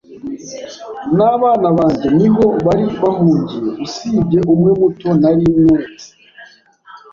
n’abana 1.15 1.67
banjye 1.77 2.07
niho 2.17 2.45
bari 2.65 2.85
bahungiye 3.01 3.69
usibye 3.85 4.39
umwe 4.53 4.71
muto 4.79 5.07
nari 5.21 5.45
mpetse. 5.67 6.09